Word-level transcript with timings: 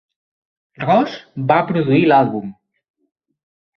Ross 0.83 1.19
va 1.53 1.59
produir 1.73 2.01
l'àlbum. 2.13 2.49